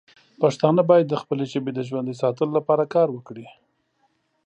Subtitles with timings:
[0.41, 3.45] پښتانه باید د خپلې ژبې د ژوندی ساتلو لپاره کار وکړي.